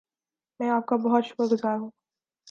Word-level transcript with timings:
میں 0.59 0.69
آپ 0.69 0.85
کا 0.85 0.95
بہت 0.95 1.25
شکر 1.25 1.43
گزار 1.45 1.77
ہوں 1.77 1.89